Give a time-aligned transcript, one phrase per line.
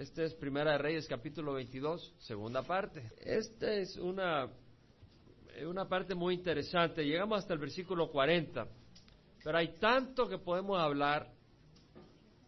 [0.00, 3.10] Este es Primera de Reyes capítulo 22, segunda parte.
[3.18, 4.48] Esta es una,
[5.66, 7.04] una parte muy interesante.
[7.04, 8.66] Llegamos hasta el versículo 40.
[9.44, 11.30] Pero hay tanto que podemos hablar,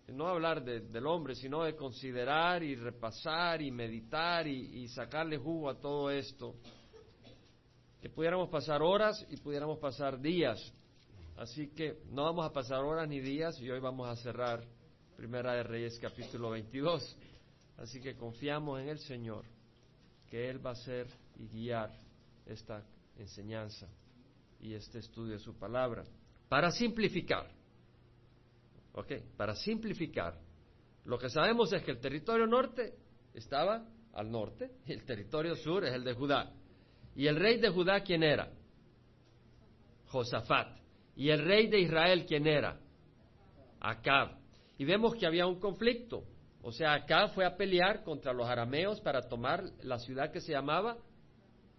[0.09, 5.69] no hablar del hombre, sino de considerar y repasar y meditar y, y sacarle jugo
[5.69, 6.55] a todo esto.
[8.01, 10.73] Que pudiéramos pasar horas y pudiéramos pasar días.
[11.37, 14.65] Así que no vamos a pasar horas ni días y hoy vamos a cerrar
[15.19, 17.19] Primera de Reyes capítulo 22.
[17.83, 19.45] Así que confiamos en el Señor,
[20.31, 21.91] que Él va a hacer y guiar
[22.47, 22.87] esta
[23.19, 23.89] enseñanza
[24.61, 26.05] y este estudio de su palabra.
[26.49, 27.51] Para simplificar,
[28.93, 29.15] ¿ok?
[29.37, 30.39] Para simplificar,
[31.07, 32.95] lo que sabemos es que el territorio norte
[33.35, 36.53] estaba al norte y el territorio sur es el de Judá.
[37.17, 38.49] ¿Y el rey de Judá quién era?
[40.07, 40.79] Josafat.
[41.17, 42.79] ¿Y el rey de Israel quién era?
[43.81, 44.39] Acab.
[44.79, 46.29] Y vemos que había un conflicto.
[46.63, 50.53] O sea, acá fue a pelear contra los arameos para tomar la ciudad que se
[50.53, 50.97] llamaba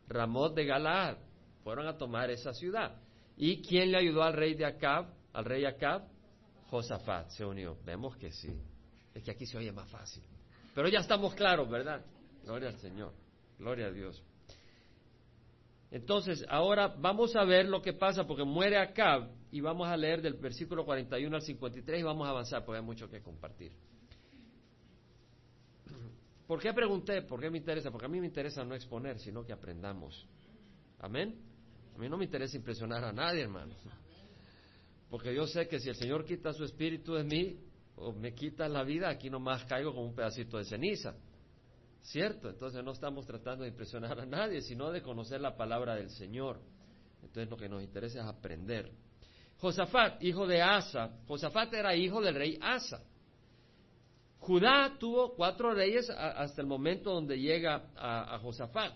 [0.07, 1.17] Ramot de Galaad.
[1.63, 3.01] Fueron a tomar esa ciudad.
[3.37, 5.07] ¿Y quién le ayudó al rey de Acab?
[5.31, 6.03] Al rey Acab,
[6.69, 7.77] Josafat se unió.
[7.85, 8.61] Vemos que sí.
[9.13, 10.23] Es que aquí se oye más fácil.
[10.75, 12.03] Pero ya estamos claros, ¿verdad?
[12.43, 13.13] Gloria al Señor.
[13.57, 14.21] Gloria a Dios.
[15.91, 20.21] Entonces, ahora vamos a ver lo que pasa porque muere Acab y vamos a leer
[20.21, 23.71] del versículo 41 al 53 y vamos a avanzar porque hay mucho que compartir.
[26.47, 27.21] ¿Por qué pregunté?
[27.21, 27.89] ¿Por qué me interesa?
[27.89, 30.27] Porque a mí me interesa no exponer, sino que aprendamos.
[30.99, 31.39] Amén.
[31.95, 33.73] A mí no me interesa impresionar a nadie, hermano.
[35.09, 37.59] Porque yo sé que si el Señor quita su espíritu de mí
[37.95, 41.15] o me quita la vida, aquí nomás caigo como un pedacito de ceniza.
[42.01, 42.49] ¿Cierto?
[42.49, 46.59] Entonces no estamos tratando de impresionar a nadie, sino de conocer la palabra del Señor.
[47.21, 48.91] Entonces lo que nos interesa es aprender.
[49.57, 51.11] Josafat, hijo de Asa.
[51.27, 53.01] Josafat era hijo del rey Asa.
[54.43, 58.93] Judá tuvo cuatro reyes hasta el momento donde llega a, Josafat.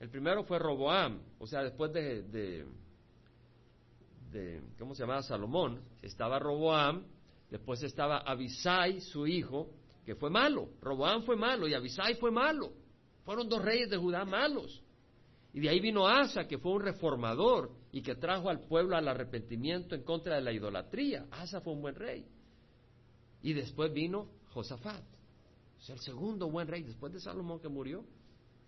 [0.00, 2.66] El primero fue Roboam, o sea, después de, de,
[4.32, 5.22] de, ¿cómo se llamaba?
[5.22, 7.04] Salomón, estaba Roboam,
[7.48, 9.70] después estaba Abisai, su hijo,
[10.04, 10.70] que fue malo.
[10.80, 12.72] Roboam fue malo y Abisai fue malo.
[13.24, 14.82] Fueron dos reyes de Judá malos.
[15.52, 19.06] Y de ahí vino Asa, que fue un reformador y que trajo al pueblo al
[19.06, 21.26] arrepentimiento en contra de la idolatría.
[21.30, 22.26] Asa fue un buen rey.
[23.40, 25.04] Y después vino Josafat,
[25.80, 28.04] sea, el segundo buen rey después de Salomón que murió.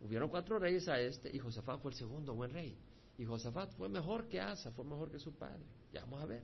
[0.01, 2.77] Hubieron cuatro reyes a este y Josafat fue el segundo buen rey.
[3.19, 5.63] Y Josafat fue mejor que Asa, fue mejor que su padre.
[5.93, 6.43] Ya vamos a ver.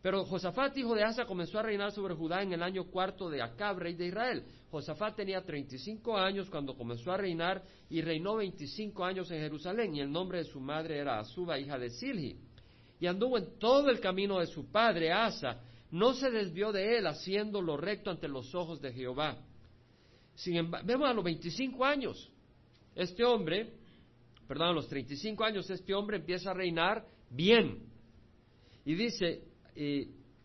[0.00, 3.42] Pero Josafat, hijo de Asa, comenzó a reinar sobre Judá en el año cuarto de
[3.42, 4.44] Acab, rey de Israel.
[4.70, 9.96] Josafat tenía 35 años cuando comenzó a reinar y reinó 25 años en Jerusalén.
[9.96, 12.38] Y el nombre de su madre era Azuba, hija de Silhi.
[13.00, 17.06] Y anduvo en todo el camino de su padre Asa, no se desvió de él
[17.06, 19.38] haciendo lo recto ante los ojos de Jehová.
[20.34, 22.30] Sin embargo, vemos a los 25 años,
[22.94, 23.72] este hombre,
[24.46, 27.86] perdón, a los 35 años, este hombre empieza a reinar bien.
[28.84, 29.42] Y dice,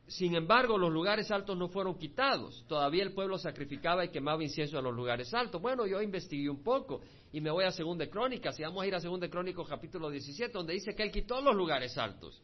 [0.07, 2.65] sin embargo, los lugares altos no fueron quitados.
[2.67, 5.61] Todavía el pueblo sacrificaba y quemaba incienso a los lugares altos.
[5.61, 8.59] Bueno, yo investigué un poco y me voy a Segunda Crónicas.
[8.59, 11.55] Y vamos a ir a Segunda Crónicas capítulo 17, donde dice que él quitó los
[11.55, 12.41] lugares altos.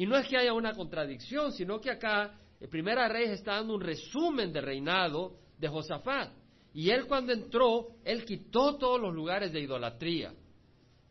[0.00, 3.74] Y no es que haya una contradicción, sino que acá el Primera Reyes está dando
[3.74, 6.32] un resumen de reinado de Josafat.
[6.72, 10.32] Y él cuando entró, él quitó todos los lugares de idolatría.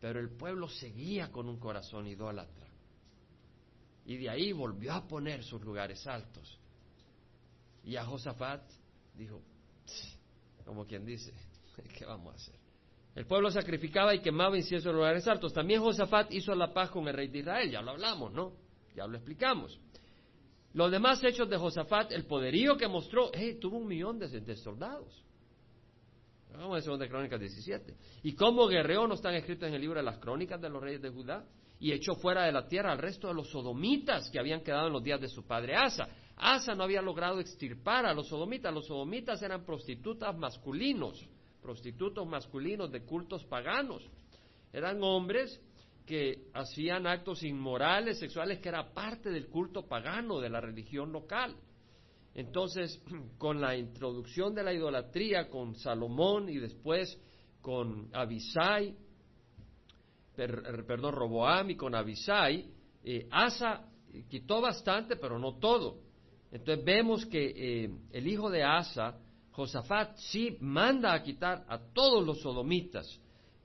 [0.00, 2.66] Pero el pueblo seguía con un corazón idólatra.
[4.06, 6.58] Y de ahí volvió a poner sus lugares altos.
[7.84, 8.68] Y a Josafat
[9.14, 9.40] dijo,
[10.64, 11.32] como quien dice,
[11.96, 12.56] ¿qué vamos a hacer?
[13.14, 15.52] El pueblo sacrificaba y quemaba incienso en lugares altos.
[15.52, 18.59] También Josafat hizo la paz con el rey de Israel, ya lo hablamos, ¿no?
[18.94, 19.78] Ya lo explicamos.
[20.72, 23.30] Los demás hechos de Josafat, el poderío que mostró,
[23.60, 25.24] tuvo un millón de, soldados.
[26.52, 27.94] Vamos a 2 Crónicas 17.
[28.22, 31.02] Y cómo guerreó no están escritos en el libro de las crónicas de los reyes
[31.02, 31.44] de Judá.
[31.80, 34.92] Y echó fuera de la tierra al resto de los sodomitas que habían quedado en
[34.92, 36.08] los días de su padre Asa.
[36.36, 38.72] Asa no había logrado extirpar a los sodomitas.
[38.72, 41.26] Los sodomitas eran prostitutas masculinos,
[41.62, 44.06] prostitutos masculinos de cultos paganos.
[44.72, 45.60] Eran hombres
[46.06, 51.56] que hacían actos inmorales, sexuales, que era parte del culto pagano de la religión local.
[52.34, 53.02] Entonces,
[53.38, 57.18] con la introducción de la idolatría, con Salomón y después
[57.60, 58.96] con Abisai,
[60.34, 62.66] perdón, Roboam y con Abisai,
[63.04, 63.86] eh, Asa
[64.28, 65.98] quitó bastante, pero no todo.
[66.50, 67.52] Entonces vemos que
[67.84, 69.18] eh, el hijo de Asa,
[69.52, 73.20] Josafat, sí manda a quitar a todos los sodomitas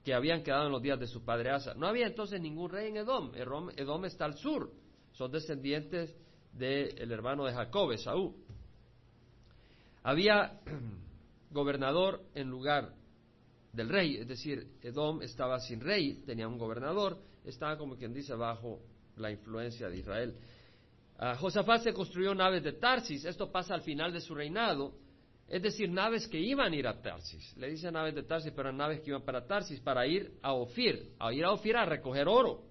[0.06, 1.74] que habían quedado en los días de su padre Asa.
[1.74, 3.31] No había entonces ningún rey en Edom.
[3.36, 4.72] Edom, está al sur.
[5.13, 6.16] Son descendientes
[6.54, 8.36] del hermano de Jacob, Esaú.
[10.04, 10.62] Había
[11.50, 12.94] gobernador en lugar
[13.74, 18.36] del rey, es decir, Edom estaba sin rey, tenía un gobernador, estaba como quien dice
[18.36, 18.81] bajo
[19.18, 20.38] la influencia de Israel.
[21.19, 24.94] Uh, Josafat se construyó naves de Tarsis, esto pasa al final de su reinado,
[25.47, 27.56] es decir, naves que iban a ir a Tarsis.
[27.57, 31.13] Le dicen naves de Tarsis, pero naves que iban para Tarsis, para ir a Ofir,
[31.19, 32.63] a ir a Ofir a recoger oro.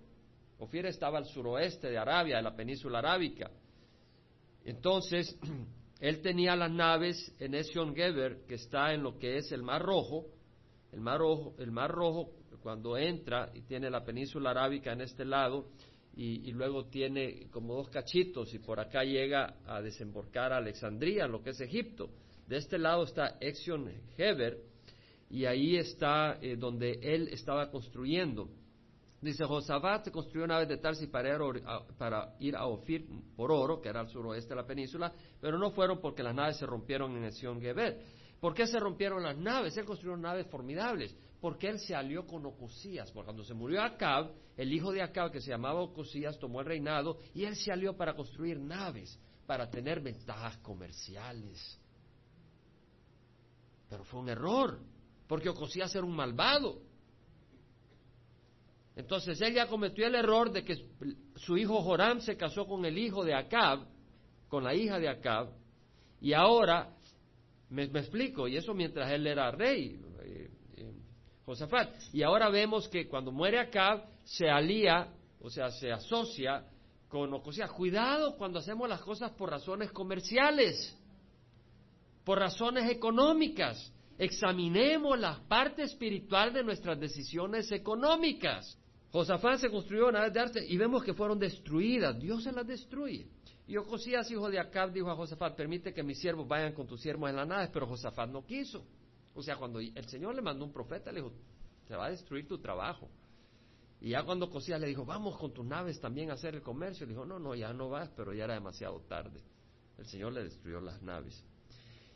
[0.59, 3.51] Ofir estaba al suroeste de Arabia, de la península arábica.
[4.65, 5.39] Entonces,
[6.01, 9.83] él tenía las naves en Esion Geber, que está en lo que es el Mar
[9.83, 10.27] Rojo.
[10.93, 12.31] El Mar Rojo, el Mar Rojo
[12.65, 15.67] cuando entra y tiene la península arábica en este lado,
[16.17, 21.43] y, luego tiene como dos cachitos, y por acá llega a desembarcar a Alexandría, lo
[21.43, 22.11] que es Egipto.
[22.47, 24.59] De este lado está Esion Geber,
[25.31, 28.49] y ahí está eh, donde él estaba construyendo.
[29.21, 33.81] Dice, Josafat construyó naves de Tarsis para ir, a, para ir a Ofir por oro,
[33.81, 37.17] que era al suroeste de la península, pero no fueron porque las naves se rompieron
[37.17, 38.01] en Sion Geber.
[38.39, 39.77] ¿Por qué se rompieron las naves?
[39.79, 41.17] Él construyó naves formidables.
[41.45, 43.13] Porque él se alió con Ocosías.
[43.13, 46.67] Porque cuando se murió Acab, el hijo de Acab, que se llamaba Ocosías, tomó el
[46.67, 51.79] reinado y él se alió para construir naves, para tener ventajas comerciales.
[53.91, 54.81] Pero fue un error,
[55.29, 56.81] porque Ocosías era un malvado.
[58.97, 60.83] Entonces ella cometió el error de que
[61.37, 63.81] su hijo Joram se casó con el hijo de Acab,
[64.49, 65.51] con la hija de Acab,
[66.23, 66.97] y ahora,
[67.69, 70.01] me, explico, y eso mientras él era rey,
[71.45, 75.09] Josafat, y ahora vemos que cuando muere Acab se alía,
[75.41, 76.65] o sea, se asocia
[77.09, 77.71] con Ocosías.
[77.71, 80.97] Cuidado cuando hacemos las cosas por razones comerciales,
[82.25, 83.93] por razones económicas.
[84.17, 88.79] Examinemos la parte espiritual de nuestras decisiones económicas.
[89.13, 92.19] Josafat se construyó naves de arte y vemos que fueron destruidas.
[92.19, 93.29] Dios se las destruye.
[93.67, 97.01] Y Ocosías, hijo de Acab, dijo a Josafat, permite que mis siervos vayan con tus
[97.01, 98.85] siervos en las naves, pero Josafat no quiso.
[99.35, 101.33] O sea, cuando el Señor le mandó un profeta, le dijo,
[101.87, 103.09] se va a destruir tu trabajo.
[104.01, 107.07] Y ya cuando Ocosías le dijo, vamos con tus naves también a hacer el comercio,
[107.07, 109.41] le dijo, no, no, ya no vas, pero ya era demasiado tarde.
[109.99, 111.45] El Señor le destruyó las naves.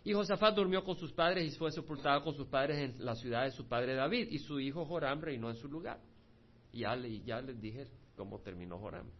[0.05, 3.45] Y Josafat durmió con sus padres y fue sepultado con sus padres en la ciudad
[3.45, 6.01] de su padre David, y su hijo Joram reinó en su lugar.
[6.73, 9.11] Ya, le, ya les dije cómo terminó Joram.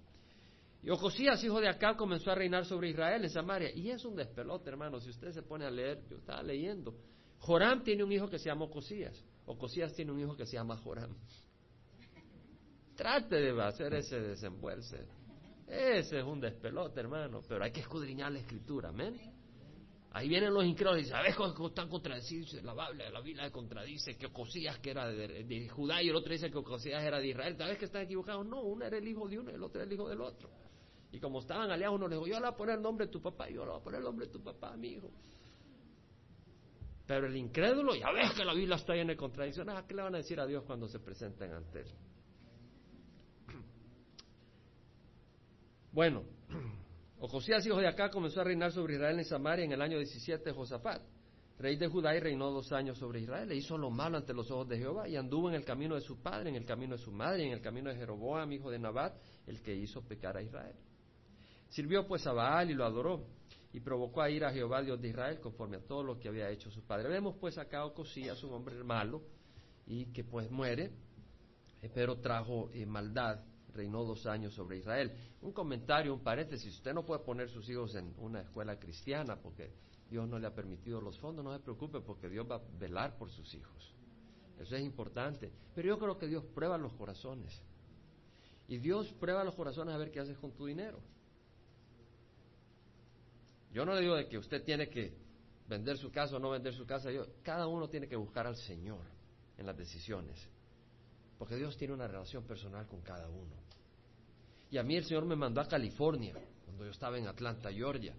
[0.83, 3.71] Y Ocosías, hijo de Acab, comenzó a reinar sobre Israel en Samaria.
[3.75, 5.01] Y es un despelote, hermano.
[5.01, 6.95] Si usted se pone a leer, yo estaba leyendo.
[7.39, 9.25] Joram tiene un hijo que se llama Ocosías.
[9.47, 11.15] Ocosías tiene un hijo que se llama Joram.
[12.97, 15.07] Trate de hacer ese desenvuelce.
[15.67, 17.43] Ese es un despelote, hermano.
[17.49, 19.19] Pero hay que escudriñar la escritura, amén.
[20.11, 22.55] Ahí vienen los incrédulos y dicen, ¿sabes cómo están contradicidos?
[22.65, 26.51] La Biblia, la Biblia contradice que Ocosías que era de, Judá y el otro dice
[26.51, 27.57] que Ocosías era de Israel.
[27.59, 28.47] ¿Sabes que están equivocados?
[28.47, 30.51] No, uno era el hijo de uno y el otro era el hijo del otro.
[31.13, 33.13] Y como estaban aliados, uno le dijo, yo le voy a poner el nombre de
[33.13, 35.11] tu papá yo le voy a poner el nombre de tu papá, mi hijo.
[37.09, 40.03] Pero el incrédulo, ya ves que la Biblia está llena de contradicciones, ¿a qué le
[40.03, 41.87] van a decir a Dios cuando se presenten ante él?
[45.91, 46.23] Bueno,
[47.21, 50.45] Ocosías, hijo de acá, comenzó a reinar sobre Israel en Samaria en el año 17
[50.45, 51.01] de Josafat,
[51.59, 53.49] rey de Judá, y reinó dos años sobre Israel.
[53.49, 56.03] Le hizo lo malo ante los ojos de Jehová y anduvo en el camino de
[56.03, 58.79] su padre, en el camino de su madre, en el camino de Jeroboam, hijo de
[58.79, 59.17] Nabat,
[59.47, 60.77] el que hizo pecar a Israel.
[61.71, 63.25] Sirvió pues a Baal y lo adoró,
[63.79, 66.51] y provocó a ir a Jehová, Dios de Israel, conforme a todo lo que había
[66.51, 67.09] hecho su padre.
[67.09, 69.23] Vemos pues acá a Ocosías, un hombre malo,
[69.87, 70.91] y que pues muere,
[71.81, 73.39] eh, pero trajo eh, maldad
[73.73, 75.13] reinó dos años sobre Israel.
[75.43, 79.71] Un comentario, un paréntesis, usted no puede poner sus hijos en una escuela cristiana porque
[80.11, 83.17] Dios no le ha permitido los fondos, no se preocupe porque Dios va a velar
[83.17, 83.95] por sus hijos.
[84.59, 85.53] Eso es importante.
[85.77, 87.63] Pero yo creo que Dios prueba los corazones.
[88.67, 90.99] Y Dios prueba los corazones a ver qué haces con tu dinero.
[93.73, 95.15] Yo no le digo de que usted tiene que
[95.69, 97.11] vender su casa o no vender su casa.
[97.11, 99.05] Yo, cada uno tiene que buscar al Señor
[99.57, 100.49] en las decisiones.
[101.39, 103.55] Porque Dios tiene una relación personal con cada uno.
[104.71, 106.35] Y a mí el Señor me mandó a California,
[106.65, 108.15] cuando yo estaba en Atlanta, Georgia.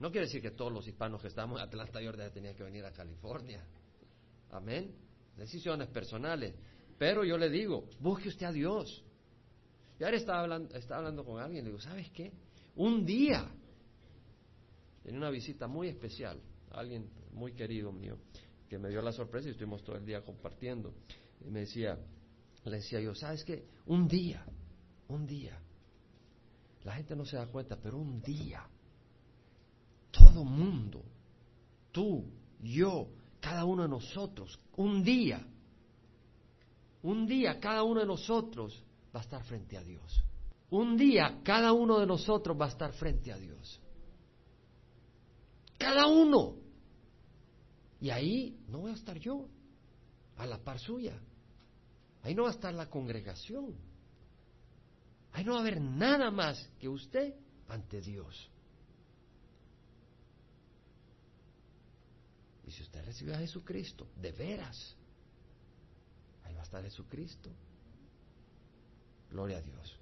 [0.00, 2.84] No quiere decir que todos los hispanos que estamos en Atlanta, Georgia, tenían que venir
[2.84, 3.64] a California.
[4.50, 4.94] Amén.
[5.36, 6.54] Decisiones personales.
[6.98, 9.04] Pero yo le digo, busque usted a Dios.
[9.98, 12.32] Y ahora estaba hablando, estaba hablando con alguien, le digo, ¿sabes qué?
[12.76, 13.48] Un día,
[15.02, 16.40] tenía una visita muy especial,
[16.70, 18.18] alguien muy querido mío,
[18.68, 20.94] que me dio la sorpresa y estuvimos todo el día compartiendo.
[21.44, 21.98] Y me decía,
[22.64, 23.66] le decía yo, ¿sabes qué?
[23.86, 24.44] Un día,
[25.08, 25.60] un día,
[26.84, 28.66] la gente no se da cuenta, pero un día,
[30.10, 31.02] todo mundo,
[31.90, 32.24] tú,
[32.60, 33.08] yo,
[33.40, 35.44] cada uno de nosotros, un día,
[37.02, 38.82] un día cada uno de nosotros
[39.14, 40.24] va a estar frente a Dios.
[40.70, 43.80] Un día cada uno de nosotros va a estar frente a Dios.
[45.82, 46.54] Cada uno.
[48.00, 49.48] Y ahí no voy a estar yo,
[50.36, 51.18] a la par suya.
[52.22, 53.74] Ahí no va a estar la congregación.
[55.32, 57.34] Ahí no va a haber nada más que usted
[57.68, 58.48] ante Dios.
[62.64, 64.96] Y si usted recibe a Jesucristo, de veras,
[66.44, 67.50] ahí va a estar Jesucristo.
[69.30, 69.98] Gloria a Dios.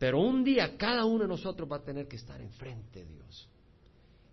[0.00, 3.48] Pero un día cada uno de nosotros va a tener que estar enfrente de Dios.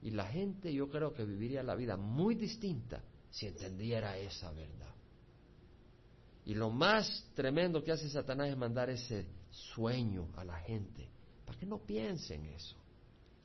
[0.02, 4.94] Y la gente yo creo que viviría la vida muy distinta si entendiera esa verdad.
[6.46, 11.08] Y lo más tremendo que hace Satanás es mandar ese sueño a la gente,
[11.46, 12.78] para que no piensen eso.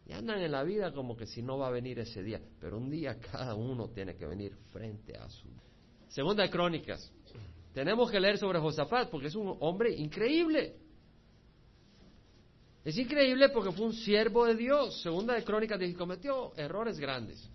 [0.06, 2.78] Y andan en la vida como que si no va a venir ese día, pero
[2.78, 5.48] un día cada uno tiene que venir frente a su...
[6.08, 7.12] Segunda Crónicas.
[7.74, 10.76] Tenemos que leer sobre Josafat porque es un hombre increíble.
[12.86, 15.02] Es increíble porque fue un siervo de Dios.
[15.02, 17.50] Segunda de Crónicas dice cometió errores grandes.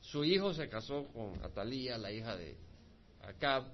[0.00, 2.56] Su hijo se casó con Atalía, la hija de
[3.20, 3.64] Acab,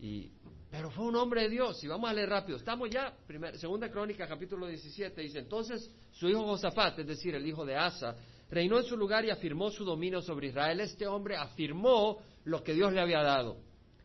[0.00, 0.28] y
[0.72, 1.84] pero fue un hombre de Dios.
[1.84, 2.58] Y vamos a leer rápido.
[2.58, 5.20] Estamos ya, primera, segunda crónica, capítulo 17.
[5.20, 8.16] Dice, entonces su hijo Josafat, es decir, el hijo de Asa,
[8.50, 10.80] reinó en su lugar y afirmó su dominio sobre Israel.
[10.80, 13.58] Este hombre afirmó lo que Dios le había dado.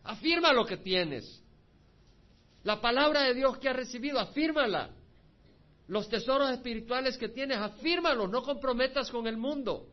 [0.04, 1.41] Afirma lo que tienes.
[2.64, 4.92] La palabra de Dios que has recibido, afírmala.
[5.88, 8.30] Los tesoros espirituales que tienes, afírmalos.
[8.30, 9.88] No comprometas con el mundo.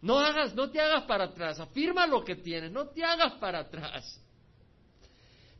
[0.00, 1.58] No hagas, no te hagas para atrás.
[1.58, 2.70] Afirma lo que tienes.
[2.70, 4.24] No te hagas para atrás.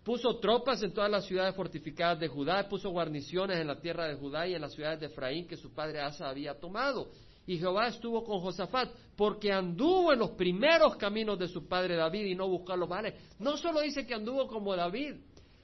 [0.05, 4.15] Puso tropas en todas las ciudades fortificadas de Judá, puso guarniciones en la tierra de
[4.15, 7.11] Judá y en las ciudades de Efraín que su padre Asa había tomado.
[7.47, 12.25] Y Jehová estuvo con Josafat porque anduvo en los primeros caminos de su padre David
[12.25, 13.15] y no buscó los males.
[13.39, 15.17] No solo dice que anduvo como David,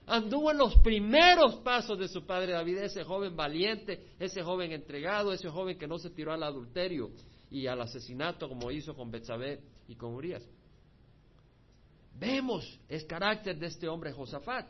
[0.07, 5.33] anduvo en los primeros pasos de su padre David, ese joven valiente, ese joven entregado,
[5.33, 7.11] ese joven que no se tiró al adulterio
[7.51, 10.43] y al asesinato como hizo con Betsabé y con Urias.
[12.19, 14.67] Vemos el carácter de este hombre Josafat.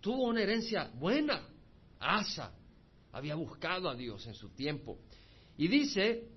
[0.00, 1.48] Tuvo una herencia buena.
[1.98, 2.52] Asa
[3.12, 4.98] había buscado a Dios en su tiempo.
[5.56, 6.28] Y dice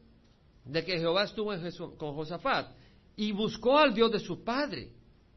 [0.66, 1.52] de que Jehová estuvo
[1.98, 2.76] con Josafat
[3.16, 4.92] y buscó al Dios de su padre.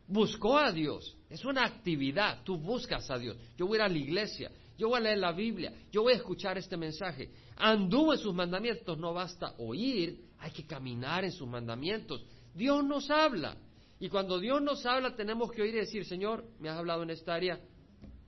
[0.07, 1.18] Buscó a Dios.
[1.29, 2.43] Es una actividad.
[2.45, 3.37] Tú buscas a Dios.
[3.57, 4.51] Yo voy a ir a la iglesia.
[4.77, 5.73] Yo voy a leer la Biblia.
[5.91, 7.31] Yo voy a escuchar este mensaje.
[7.57, 8.99] Anduvo en sus mandamientos.
[8.99, 10.25] No basta oír.
[10.39, 12.25] Hay que caminar en sus mandamientos.
[12.55, 13.57] Dios nos habla.
[14.01, 17.11] Y cuando Dios nos habla, tenemos que oír y decir, Señor, me has hablado en
[17.11, 17.59] esta área,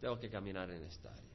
[0.01, 1.31] tengo que caminar en esta área.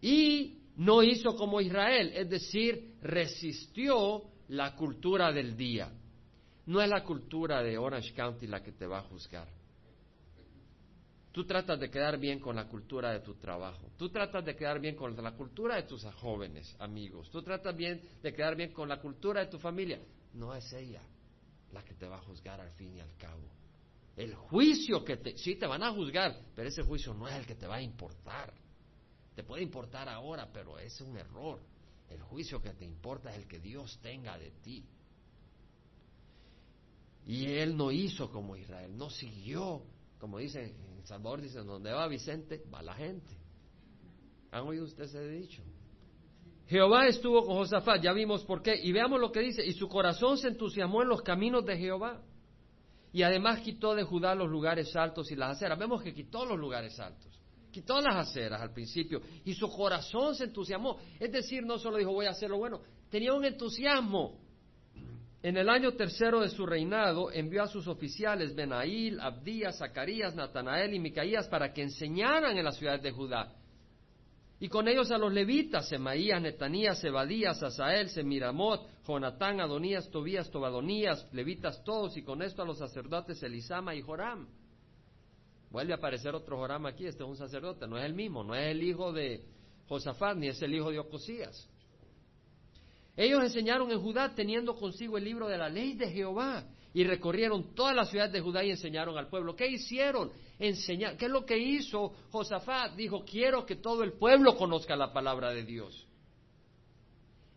[0.00, 5.92] Y no hizo como Israel, es decir, resistió la cultura del día.
[6.66, 9.48] No es la cultura de Orange County la que te va a juzgar.
[11.38, 13.92] Tú tratas de quedar bien con la cultura de tu trabajo.
[13.96, 17.30] Tú tratas de quedar bien con la cultura de tus jóvenes amigos.
[17.30, 20.00] Tú tratas bien de quedar bien con la cultura de tu familia.
[20.34, 21.00] No es ella
[21.70, 23.48] la que te va a juzgar al fin y al cabo.
[24.16, 27.46] El juicio que te, sí te van a juzgar, pero ese juicio no es el
[27.46, 28.52] que te va a importar.
[29.36, 31.60] Te puede importar ahora, pero es un error.
[32.10, 34.84] El juicio que te importa es el que Dios tenga de ti.
[37.26, 39.84] Y él no hizo como Israel, no siguió,
[40.18, 43.34] como dice en Salvador, dice, donde va Vicente, va la gente.
[44.50, 45.62] ¿Han oído ustedes ese dicho?
[46.66, 49.88] Jehová estuvo con Josafat, ya vimos por qué, y veamos lo que dice, y su
[49.88, 52.20] corazón se entusiasmó en los caminos de Jehová,
[53.10, 55.78] y además quitó de Judá los lugares altos y las aceras.
[55.78, 60.44] Vemos que quitó los lugares altos, quitó las aceras al principio, y su corazón se
[60.44, 60.98] entusiasmó.
[61.18, 64.38] Es decir, no solo dijo voy a hacer lo bueno, tenía un entusiasmo.
[65.42, 70.94] En el año tercero de su reinado envió a sus oficiales Benail, Abdías, Zacarías, Natanael
[70.94, 73.54] y Micaías para que enseñaran en las ciudades de Judá
[74.60, 81.32] y con ellos a los levitas, Semaías, Netanías, Sebadías, Asael, Semiramot, Jonatán, Adonías, Tobías, Tobadonías,
[81.32, 84.48] levitas todos, y con esto a los sacerdotes Elisama y Joram.
[85.70, 88.54] Vuelve a aparecer otro Joram aquí, este es un sacerdote, no es el mismo, no
[88.54, 89.44] es el hijo de
[89.86, 91.68] Josafat, ni es el hijo de Ocosías.
[93.18, 96.62] Ellos enseñaron en Judá teniendo consigo el libro de la ley de Jehová
[96.94, 99.56] y recorrieron todas las ciudades de Judá y enseñaron al pueblo.
[99.56, 100.30] ¿Qué hicieron?
[100.56, 102.94] ¿Qué es lo que hizo Josafat?
[102.94, 106.06] Dijo, quiero que todo el pueblo conozca la palabra de Dios.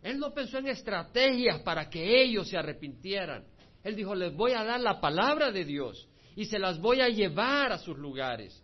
[0.02, 3.44] Él no pensó en estrategias para que ellos se arrepintieran.
[3.84, 7.08] Él dijo, les voy a dar la palabra de Dios y se las voy a
[7.08, 8.60] llevar a sus lugares.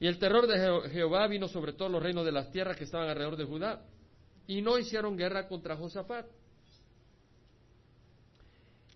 [0.00, 3.10] Y el terror de Jehová vino sobre todos los reinos de las tierras que estaban
[3.10, 3.84] alrededor de Judá.
[4.52, 6.26] Y no hicieron guerra contra Josafat.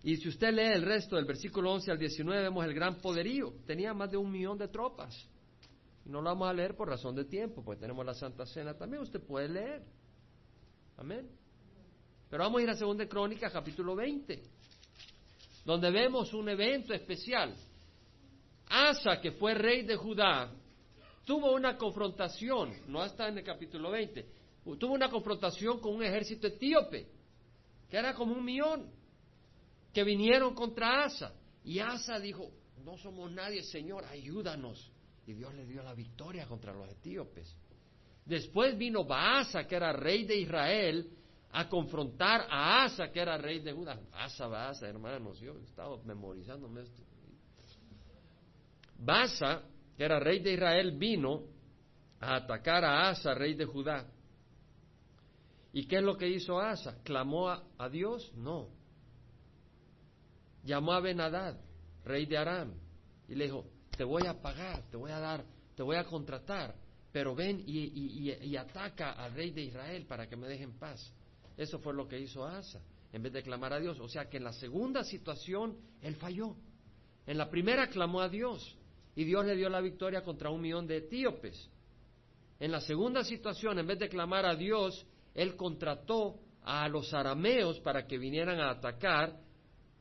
[0.03, 3.55] Y si usted lee el resto del versículo 11 al 19, vemos el gran poderío.
[3.65, 5.15] Tenía más de un millón de tropas.
[6.05, 8.77] Y no lo vamos a leer por razón de tiempo, porque tenemos la Santa Cena
[8.77, 9.01] también.
[9.01, 9.81] Usted puede leer.
[10.95, 11.27] Amén.
[12.29, 14.43] Pero vamos a ir a 2 Crónica, capítulo 20.
[15.65, 17.55] donde vemos un evento especial.
[18.69, 20.51] Asa, que fue rey de Judá,
[21.25, 24.36] tuvo una confrontación, no está en el capítulo 20,
[24.75, 27.07] tuvo una confrontación con un ejército etíope,
[27.89, 28.91] que era como un millón,
[29.93, 31.33] que vinieron contra Asa.
[31.63, 32.51] Y Asa dijo,
[32.83, 34.91] no somos nadie, Señor, ayúdanos.
[35.25, 37.55] Y Dios le dio la victoria contra los etíopes.
[38.25, 41.09] Después vino Baasa, que era rey de Israel,
[41.51, 43.99] a confrontar a Asa, que era rey de Judá.
[44.13, 47.03] Asa, Baasa, hermanos, yo estaba memorizándome esto.
[48.99, 49.63] Baasa,
[49.95, 51.43] que era rey de Israel, vino
[52.19, 54.05] a atacar a Asa, rey de Judá.
[55.73, 57.01] ¿Y qué es lo que hizo Asa?
[57.03, 58.31] ¿Clamó a, Dios?
[58.35, 58.69] No.
[60.63, 61.59] Llamó a Benadad,
[62.03, 62.73] rey de Aram,
[63.27, 65.45] y le dijo, te voy a pagar, te voy a dar,
[65.75, 66.75] te voy a contratar,
[67.11, 71.13] pero ven y, y ataca al rey de Israel para que me dejen paz.
[71.57, 72.81] Eso fue lo que hizo Asa,
[73.11, 73.99] en vez de clamar a Dios.
[73.99, 76.55] O sea que en la segunda situación él falló.
[77.25, 78.77] En la primera clamó a Dios
[79.15, 81.69] y Dios le dio la victoria contra un millón de etíopes.
[82.59, 85.05] En la segunda situación, en vez de clamar a Dios,
[85.37, 89.39] él contrató a los arameos para que vinieran a atacar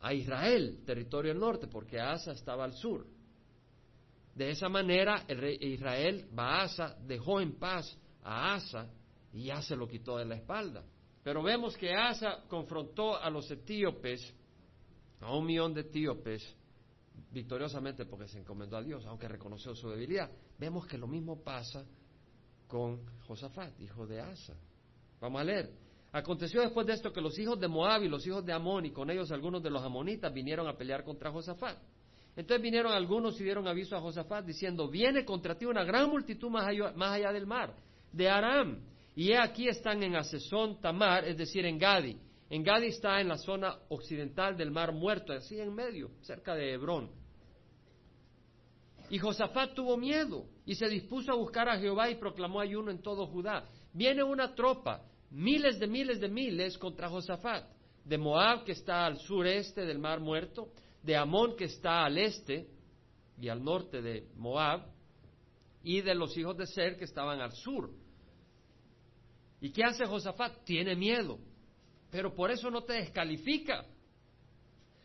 [0.00, 3.06] a Israel, territorio del norte, porque Asa estaba al sur.
[4.34, 8.90] De esa manera, el rey Israel, Baasa, dejó en paz a Asa
[9.34, 10.82] y ya se lo quitó de la espalda.
[11.22, 14.34] Pero vemos que Asa confrontó a los etíopes,
[15.20, 16.42] a un millón de etíopes,
[17.30, 20.30] victoriosamente porque se encomendó a Dios, aunque reconoció su debilidad.
[20.58, 21.84] Vemos que lo mismo pasa
[22.66, 24.56] con Josafat, hijo de Asa.
[25.20, 25.70] Vamos a leer.
[26.12, 28.90] Aconteció después de esto que los hijos de Moab y los hijos de Amón y
[28.90, 31.78] con ellos algunos de los amonitas vinieron a pelear contra Josafat.
[32.36, 36.50] Entonces vinieron algunos y dieron aviso a Josafat diciendo, viene contra ti una gran multitud
[36.50, 37.74] más allá, del mar,
[38.12, 38.80] de Aram
[39.16, 42.18] y aquí están en Asesón Tamar, es decir, en Gadi.
[42.50, 46.74] En Gadi está en la zona occidental del Mar Muerto, así en medio, cerca de
[46.74, 47.10] Hebrón.
[49.08, 53.00] Y Josafat tuvo miedo y se dispuso a buscar a Jehová y proclamó ayuno en
[53.00, 53.64] todo Judá.
[53.94, 57.64] Viene una tropa, miles de miles de miles contra Josafat,
[58.04, 62.68] de Moab que está al sureste del Mar Muerto, de Amón que está al este
[63.40, 64.86] y al norte de Moab,
[65.82, 67.90] y de los hijos de Ser que estaban al sur.
[69.60, 70.64] ¿Y qué hace Josafat?
[70.64, 71.38] Tiene miedo,
[72.10, 73.84] pero por eso no te descalifica.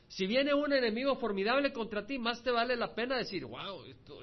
[0.08, 4.20] Si viene un enemigo formidable contra ti, más te vale la pena decir, wow, esto,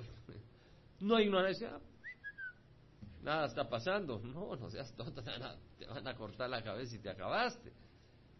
[1.00, 1.80] no hay necesidad.
[3.22, 4.20] Nada está pasando.
[4.20, 5.22] No, no seas tonto,
[5.78, 7.72] te van a, cortar la cabeza y te acabaste.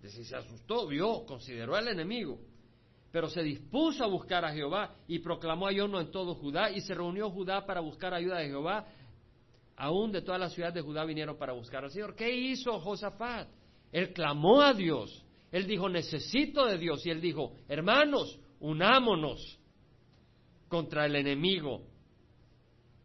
[0.03, 2.39] Si se asustó, vio, consideró al enemigo.
[3.11, 6.95] Pero se dispuso a buscar a Jehová y proclamó ayuno en todo Judá y se
[6.95, 8.87] reunió Judá para buscar ayuda de Jehová
[9.79, 12.15] aún de todas las ciudades de Judá vinieron para buscar al Señor.
[12.15, 13.49] ¿Qué hizo Josafat?
[13.93, 15.25] Él clamó a Dios.
[15.53, 17.07] Él dijo, necesito de Dios.
[17.07, 19.59] Y él dijo, hermanos, unámonos
[20.69, 21.87] contra el enemigo.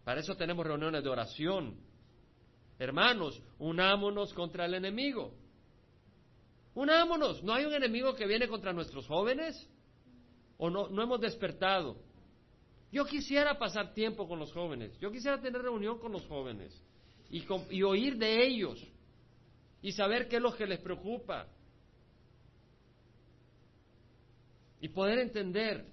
[0.03, 1.77] Para eso tenemos reuniones de oración.
[2.77, 5.33] Hermanos, unámonos contra el enemigo.
[6.73, 7.43] Unámonos.
[7.43, 9.69] ¿No hay un enemigo que viene contra nuestros jóvenes?
[10.57, 11.97] ¿O no, no hemos despertado?
[12.91, 16.79] Yo quisiera pasar tiempo con los jóvenes, yo quisiera tener reunión con los jóvenes
[17.31, 18.87] y, y oír de ellos
[19.81, 21.47] y saber qué es lo que les preocupa
[24.79, 25.87] y poder entender.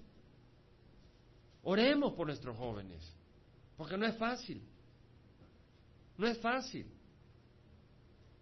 [1.63, 3.01] Oremos por nuestros jóvenes,
[3.81, 4.61] porque no es fácil,
[6.15, 6.85] no es fácil.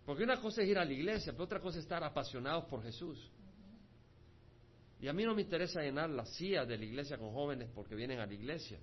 [0.05, 2.83] Porque una cosa es ir a la iglesia, pero otra cosa es estar apasionados por
[2.83, 3.31] Jesús.
[4.99, 7.95] Y a mí no me interesa llenar la silla de la iglesia con jóvenes porque
[7.95, 8.81] vienen a la iglesia.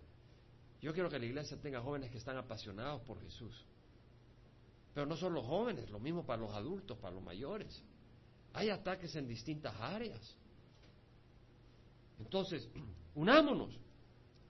[0.81, 3.67] Yo quiero que la iglesia tenga jóvenes que están apasionados por Jesús.
[4.95, 7.85] Pero no son los jóvenes, lo mismo para los adultos, para los mayores.
[8.55, 10.35] Hay ataques en distintas áreas.
[12.19, 12.67] Entonces,
[13.15, 13.79] unámonos.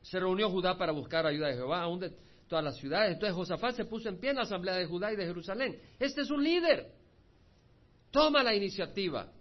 [0.07, 2.13] Se reunió Judá para buscar ayuda de Jehová, aún de
[2.49, 3.15] todas las ciudades.
[3.15, 5.81] Entonces Josafat se puso en pie en la asamblea de Judá y de Jerusalén.
[5.99, 6.93] Este es un líder.
[8.13, 9.33] Toma la iniciativa.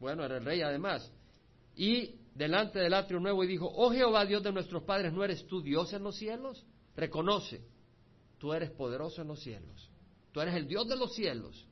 [0.00, 1.12] Bueno, era el rey además
[1.76, 5.46] y delante del atrio nuevo y dijo, oh Jehová Dios de nuestros padres, ¿no eres
[5.46, 6.64] tú Dios en los cielos?
[6.96, 7.62] Reconoce,
[8.38, 9.90] tú eres poderoso en los cielos,
[10.32, 11.66] tú eres el Dios de los cielos.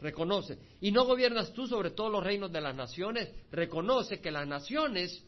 [0.00, 0.58] Reconoce.
[0.80, 3.34] Y no gobiernas tú sobre todos los reinos de las naciones.
[3.50, 5.24] Reconoce que las naciones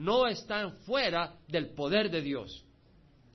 [0.00, 2.64] no están fuera del poder de Dios.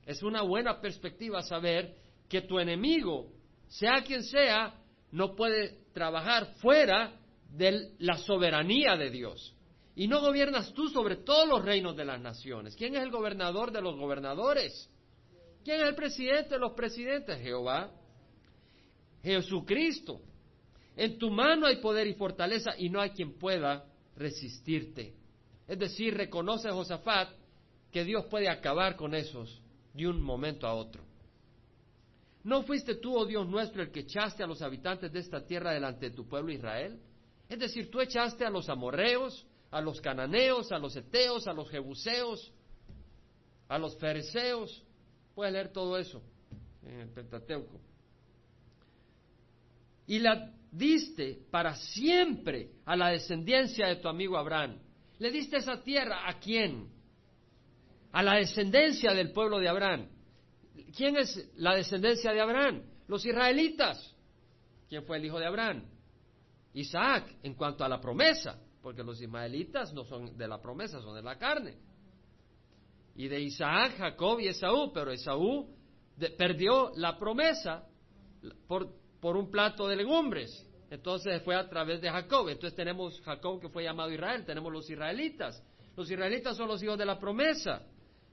[0.03, 1.95] Es una buena perspectiva saber
[2.27, 3.31] que tu enemigo,
[3.67, 4.73] sea quien sea,
[5.11, 7.19] no puede trabajar fuera
[7.51, 9.55] de la soberanía de Dios.
[9.95, 12.75] Y no gobiernas tú sobre todos los reinos de las naciones.
[12.75, 14.89] ¿Quién es el gobernador de los gobernadores?
[15.63, 17.39] ¿Quién es el presidente de los presidentes?
[17.41, 17.91] Jehová.
[19.21, 20.19] Jesucristo.
[20.97, 25.13] En tu mano hay poder y fortaleza y no hay quien pueda resistirte.
[25.67, 27.29] Es decir, reconoce Josafat
[27.91, 29.61] que Dios puede acabar con esos
[29.93, 31.03] de un momento a otro.
[32.43, 35.71] ¿No fuiste tú, oh Dios nuestro, el que echaste a los habitantes de esta tierra
[35.71, 36.99] delante de tu pueblo Israel?
[37.49, 41.69] Es decir, tú echaste a los amorreos, a los cananeos, a los eteos, a los
[41.69, 42.53] jebuseos,
[43.67, 44.83] a los fereceos.
[45.33, 46.21] Puedes leer todo eso
[46.83, 47.79] en el Pentateuco.
[50.07, 54.77] Y la diste para siempre a la descendencia de tu amigo Abraham.
[55.19, 56.89] Le diste esa tierra a quién?
[58.11, 60.09] A la descendencia del pueblo de Abraham.
[60.95, 62.83] ¿Quién es la descendencia de Abraham?
[63.07, 64.15] Los israelitas.
[64.89, 65.85] ¿Quién fue el hijo de Abraham?
[66.73, 71.15] Isaac, en cuanto a la promesa, porque los ismaelitas no son de la promesa, son
[71.15, 71.77] de la carne.
[73.15, 75.73] Y de Isaac, Jacob y Esaú, pero Esaú
[76.37, 77.87] perdió la promesa
[78.67, 78.89] por,
[79.21, 80.64] por un plato de legumbres.
[80.89, 82.49] Entonces fue a través de Jacob.
[82.49, 85.61] Entonces tenemos Jacob que fue llamado Israel, tenemos los israelitas.
[85.95, 87.81] Los israelitas son los hijos de la promesa.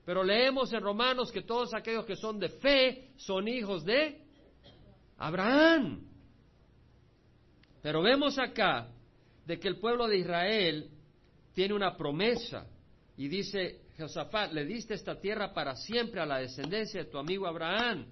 [0.04, 4.20] Pero leemos en Romanos que todos aquellos que son de fe son hijos de
[5.16, 6.04] Abraham.
[7.80, 8.88] Pero vemos acá
[9.46, 10.90] de que el pueblo de Israel
[11.52, 12.66] tiene una promesa
[13.16, 17.46] y dice Josafat, le diste esta tierra para siempre a la descendencia de tu amigo
[17.46, 18.06] Abraham.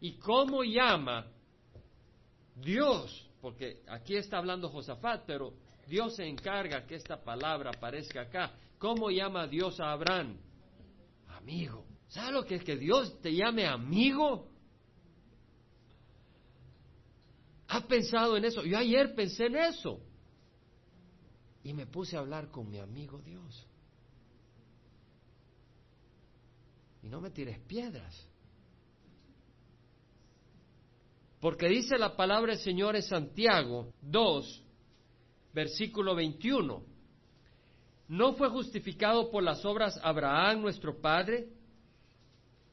[0.00, 1.26] ¿Y cómo llama
[2.54, 3.23] Dios?
[3.44, 5.52] Porque aquí está hablando Josafat, pero
[5.86, 8.54] Dios se encarga que esta palabra aparezca acá.
[8.78, 10.38] ¿Cómo llama Dios a Abraham?
[11.28, 11.84] Amigo.
[12.08, 14.48] ¿Sabes lo que es que Dios te llame amigo?
[17.68, 18.64] ¿Has pensado en eso?
[18.64, 20.00] Yo ayer pensé en eso.
[21.62, 23.66] Y me puse a hablar con mi amigo Dios.
[27.02, 28.26] Y no me tires piedras.
[31.44, 34.64] Porque dice la palabra del Señor en Santiago 2,
[35.52, 36.82] versículo 21.
[38.08, 41.50] ¿No fue justificado por las obras Abraham, nuestro padre,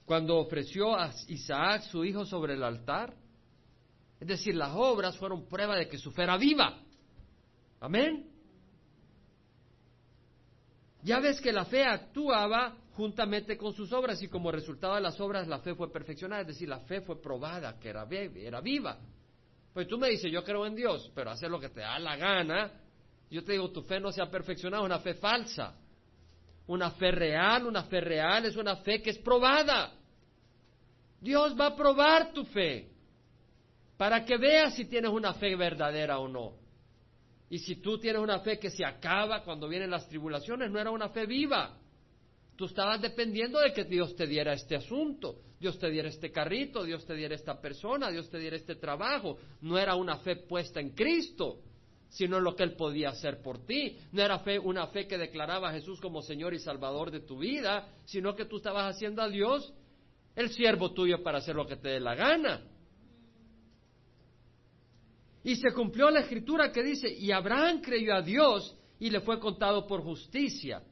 [0.05, 3.13] cuando ofreció a Isaac, su hijo, sobre el altar?
[4.21, 6.79] Es decir, las obras fueron prueba de que su fe era viva.
[7.81, 8.25] Amén.
[11.03, 15.19] Ya ves que la fe actuaba juntamente con sus obras y como resultado de las
[15.19, 18.97] obras la fe fue perfeccionada, es decir, la fe fue probada, que era, viva.
[19.73, 22.17] Pues tú me dices, yo creo en Dios, pero hacer lo que te da la
[22.17, 22.71] gana,
[23.29, 25.75] yo te digo, tu fe no se ha perfeccionado, una fe falsa.
[26.67, 29.93] Una fe real, una fe real es una fe que es probada.
[31.19, 32.89] Dios va a probar tu fe
[33.97, 36.53] para que veas si tienes una fe verdadera o no.
[37.49, 40.91] Y si tú tienes una fe que se acaba cuando vienen las tribulaciones, no era
[40.91, 41.77] una fe viva.
[42.61, 46.83] Tú estabas dependiendo de que Dios te diera este asunto, Dios te diera este carrito,
[46.83, 49.39] Dios te diera esta persona, Dios te diera este trabajo.
[49.61, 51.57] No era una fe puesta en Cristo,
[52.09, 53.97] sino en lo que Él podía hacer por ti.
[54.11, 57.39] No era fe, una fe que declaraba a Jesús como Señor y Salvador de tu
[57.39, 59.73] vida, sino que tú estabas haciendo a Dios
[60.35, 62.61] el siervo tuyo para hacer lo que te dé la gana.
[65.43, 69.39] Y se cumplió la escritura que dice, y Abraham creyó a Dios y le fue
[69.39, 70.83] contado por justicia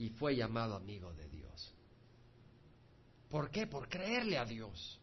[0.00, 1.74] y fue llamado amigo de Dios.
[3.28, 3.66] ¿Por qué?
[3.66, 4.98] Por creerle a Dios.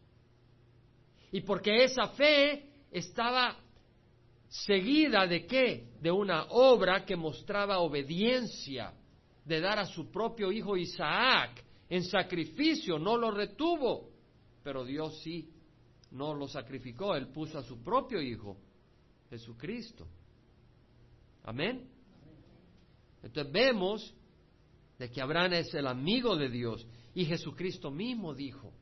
[1.31, 3.55] Y porque esa fe estaba
[4.47, 5.91] seguida de qué?
[6.01, 8.91] De una obra que mostraba obediencia,
[9.45, 14.10] de dar a su propio hijo Isaac en sacrificio, no lo retuvo,
[14.63, 15.47] pero Dios sí,
[16.10, 18.57] no lo sacrificó, él puso a su propio hijo
[19.29, 20.07] Jesucristo.
[21.43, 21.88] Amén.
[23.21, 24.15] Entonces vemos
[24.97, 28.73] de que Abraham es el amigo de Dios y Jesucristo mismo dijo,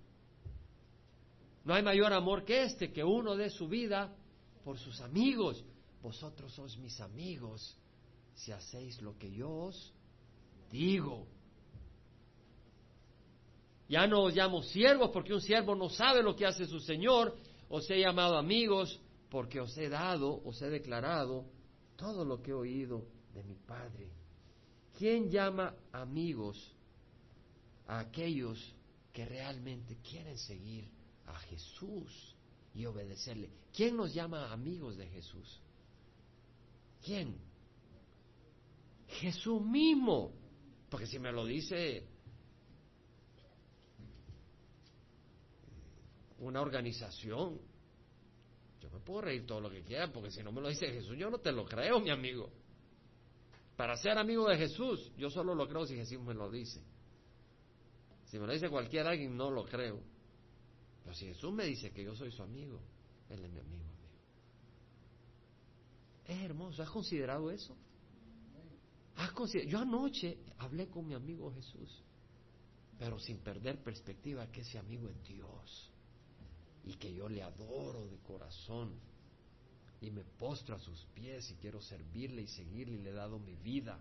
[1.66, 4.16] no hay mayor amor que este, que uno dé su vida
[4.64, 5.66] por sus amigos.
[6.02, 7.76] Vosotros sois mis amigos
[8.36, 9.94] si hacéis lo que yo os
[10.70, 11.28] digo.
[13.90, 17.36] Ya no os llamo siervos porque un siervo no sabe lo que hace su Señor.
[17.68, 19.00] Os he llamado amigos
[19.30, 21.46] porque os he dado, os he declarado
[21.96, 24.12] todo lo que he oído de mi Padre.
[24.98, 26.74] ¿Quién llama amigos
[27.88, 28.74] a aquellos
[29.12, 30.88] que realmente quieren seguir
[31.26, 32.36] a Jesús
[32.74, 33.50] y obedecerle?
[33.74, 35.60] ¿Quién nos llama amigos de Jesús?
[37.04, 37.36] ¿Quién?
[39.08, 40.32] Jesús mismo.
[40.90, 42.08] Porque si me lo dice
[46.40, 47.60] una organización,
[48.80, 51.18] yo me puedo reír todo lo que quiera, porque si no me lo dice Jesús,
[51.18, 52.50] yo no te lo creo, mi amigo.
[53.76, 56.82] Para ser amigo de Jesús, yo solo lo creo si Jesús me lo dice.
[58.26, 60.00] Si me lo dice cualquier alguien, no lo creo.
[61.04, 62.82] Pero si Jesús me dice que yo soy su amigo,
[63.30, 64.20] Él es mi amigo, amigo.
[66.26, 67.76] Es hermoso, ¿has considerado eso?
[69.68, 72.04] Yo anoche hablé con mi amigo Jesús,
[72.98, 75.92] pero sin perder perspectiva que ese amigo es Dios
[76.84, 79.00] y que yo le adoro de corazón
[80.02, 83.40] y me postro a sus pies y quiero servirle y seguirle y le he dado
[83.40, 84.00] mi vida,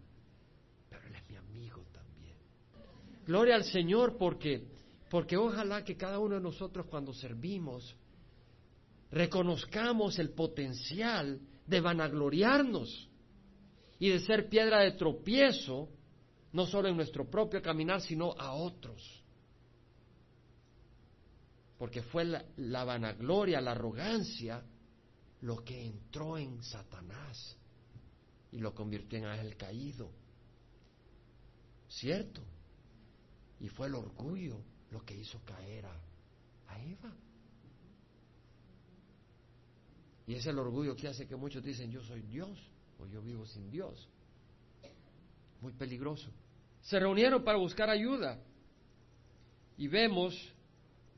[0.90, 2.36] pero él es mi amigo también.
[3.26, 4.66] Gloria al Señor porque
[5.14, 7.94] porque ojalá que cada uno de nosotros cuando servimos
[9.12, 13.08] reconozcamos el potencial de vanagloriarnos
[14.00, 15.88] y de ser piedra de tropiezo,
[16.52, 19.22] no solo en nuestro propio caminar, sino a otros.
[21.78, 22.24] Porque fue
[22.56, 24.64] la, vanagloria, la arrogancia,
[25.44, 27.54] lo que entró en Satanás
[28.50, 30.10] y lo convirtió en ángel caído.
[31.86, 32.40] ¿Cierto?
[33.60, 34.58] Y fue el orgullo
[34.90, 36.00] lo que hizo caer a,
[36.76, 37.14] Eva.
[40.26, 42.58] Y es el orgullo que hace que muchos dicen yo soy Dios
[42.98, 44.08] o yo vivo sin Dios.
[45.60, 46.30] Muy peligroso.
[46.80, 48.42] Se reunieron para buscar ayuda
[49.76, 50.34] y vemos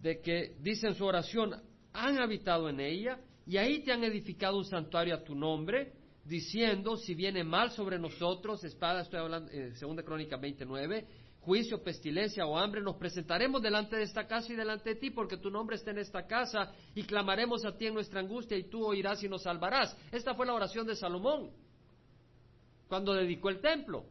[0.03, 1.55] de que dice en su oración,
[1.93, 5.93] han habitado en ella y ahí te han edificado un santuario a tu nombre,
[6.25, 11.07] diciendo, si viene mal sobre nosotros, espada, estoy hablando, eh, 2 Crónica 29,
[11.41, 15.37] juicio, pestilencia o hambre, nos presentaremos delante de esta casa y delante de ti, porque
[15.37, 18.85] tu nombre está en esta casa, y clamaremos a ti en nuestra angustia, y tú
[18.85, 19.97] oirás y nos salvarás.
[20.11, 21.53] Esta fue la oración de Salomón,
[22.89, 24.07] cuando dedicó el templo.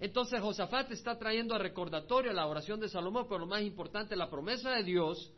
[0.00, 4.30] Entonces Josafat está trayendo a recordatorio la oración de Salomón, pero lo más importante, la
[4.30, 5.30] promesa de Dios,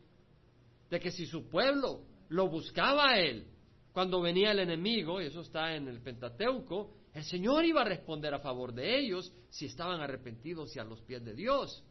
[0.89, 3.45] de que si su pueblo lo buscaba él,
[3.91, 8.33] cuando venía el enemigo, y eso está en el Pentateuco, el Señor iba a responder
[8.33, 11.83] a favor de ellos si estaban arrepentidos y a los pies de Dios.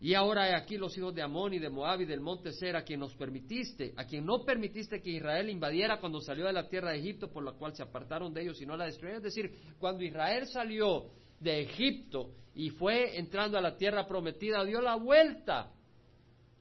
[0.00, 2.82] Y ahora aquí los hijos de Amón y de Moab y del monte Ser, a
[2.82, 6.90] quien nos permitiste, a quien no permitiste que Israel invadiera cuando salió de la tierra
[6.90, 9.24] de Egipto, por la cual se apartaron de ellos y no la destruyeron.
[9.24, 11.06] Es decir, cuando Israel salió
[11.40, 15.72] de Egipto y fue entrando a la tierra prometida, dio la vuelta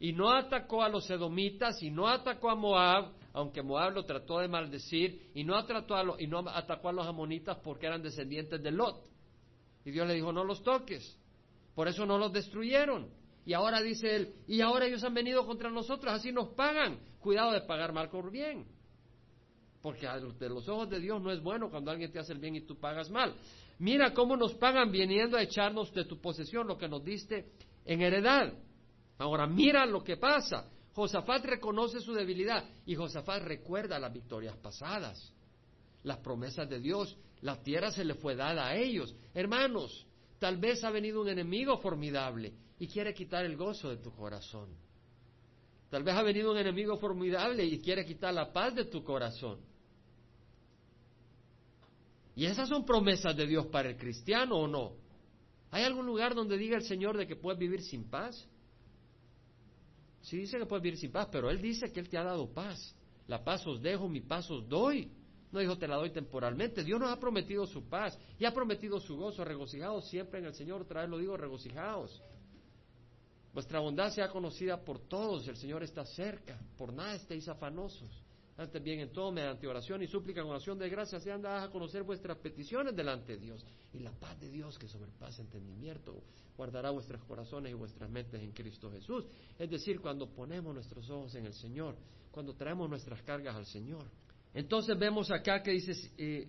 [0.03, 4.39] y no atacó a los edomitas y no atacó a Moab, aunque Moab lo trató
[4.39, 8.61] de maldecir, y no, atacó a y no atacó a los amonitas porque eran descendientes
[8.61, 9.01] de Lot.
[9.85, 11.17] Y Dios le dijo, no los toques.
[11.73, 13.11] Por eso no los destruyeron.
[13.45, 16.99] Y ahora dice él, y ahora ellos han venido contra nosotros, así nos pagan.
[17.21, 18.65] Cuidado de pagar mal por bien.
[19.81, 20.05] Porque
[20.37, 22.61] de los ojos de Dios no es bueno cuando alguien te hace el bien y
[22.65, 23.35] tú pagas mal.
[23.79, 27.53] Mira cómo nos pagan viniendo a echarnos de tu posesión lo que nos diste
[27.85, 28.53] en heredad.
[29.17, 30.69] Ahora mira lo que pasa.
[30.93, 35.33] Josafat reconoce su debilidad y Josafat recuerda las victorias pasadas,
[36.03, 39.15] las promesas de Dios, la tierra se le fue dada a ellos.
[39.33, 40.05] Hermanos,
[40.39, 44.69] tal vez ha venido un enemigo formidable y quiere quitar el gozo de tu corazón.
[45.89, 49.59] Tal vez ha venido un enemigo formidable y quiere quitar la paz de tu corazón.
[52.35, 54.93] ¿Y esas son promesas de Dios para el cristiano o no?
[55.71, 58.47] ¿Hay algún lugar donde diga el Señor de que puedes vivir sin paz?
[60.23, 62.51] Sí dice que puedes vivir sin paz, pero Él dice que Él te ha dado
[62.51, 62.95] paz.
[63.27, 65.11] La paz os dejo, mi paz os doy.
[65.51, 66.83] No dijo te la doy temporalmente.
[66.83, 69.43] Dios nos ha prometido su paz y ha prometido su gozo.
[69.43, 70.81] Regocijados siempre en el Señor.
[70.81, 72.23] Otra vez lo digo, regocijados.
[73.53, 75.47] Vuestra bondad sea conocida por todos.
[75.47, 76.57] El Señor está cerca.
[76.77, 78.22] Por nada estéis afanosos.
[78.55, 81.71] Antes bien en todo, mediante oración y súplica en oración de gracia, sean dadas a
[81.71, 83.65] conocer vuestras peticiones delante de Dios.
[83.93, 86.21] Y la paz de Dios, que sobrepasa entendimiento,
[86.55, 89.25] guardará vuestros corazones y vuestras mentes en Cristo Jesús.
[89.57, 91.95] Es decir, cuando ponemos nuestros ojos en el Señor,
[92.31, 94.05] cuando traemos nuestras cargas al Señor.
[94.53, 96.47] Entonces vemos acá que dice, eh,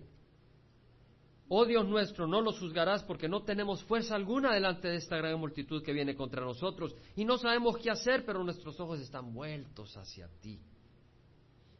[1.47, 5.39] oh Dios nuestro, no los juzgarás porque no tenemos fuerza alguna delante de esta gran
[5.39, 9.97] multitud que viene contra nosotros y no sabemos qué hacer, pero nuestros ojos están vueltos
[9.97, 10.59] hacia ti.